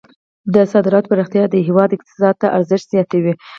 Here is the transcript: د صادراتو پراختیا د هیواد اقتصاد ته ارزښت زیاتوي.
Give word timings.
د 0.53 0.55
صادراتو 0.71 1.09
پراختیا 1.11 1.43
د 1.49 1.55
هیواد 1.67 1.89
اقتصاد 1.97 2.35
ته 2.41 2.47
ارزښت 2.57 2.85
زیاتوي. 2.93 3.33